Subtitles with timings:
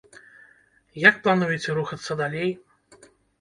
[1.09, 2.51] Як плануеце рухацца далей?